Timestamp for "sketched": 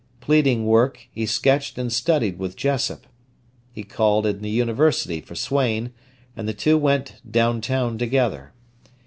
1.27-1.77